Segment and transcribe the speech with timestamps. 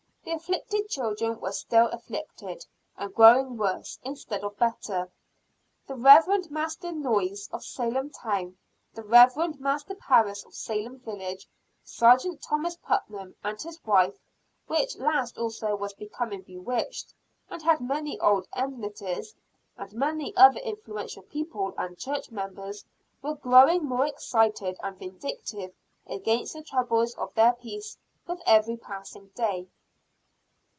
[0.23, 2.65] The "afflicted children" were still afflicted,
[2.95, 5.11] and growing worse, instead of better.
[5.87, 6.49] The Rev.
[6.49, 8.55] Master Noyes of Salem town,
[8.93, 9.59] the Rev.
[9.59, 11.49] Master Parris of Salem village,
[11.83, 14.13] Sergeant Thomas Putnam, and his wife,
[14.67, 17.13] which last also was becoming bewitched,
[17.49, 19.33] and had many old enmities
[19.75, 22.85] and many other influential people and church members,
[23.23, 25.73] were growing more excited, and vindictive
[26.07, 27.97] against the troubles of their peace,
[28.27, 29.67] with every passing day.